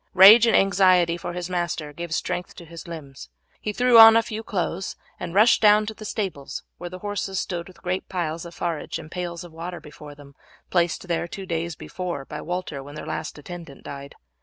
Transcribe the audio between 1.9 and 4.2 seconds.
gave strength to his limbs. He threw on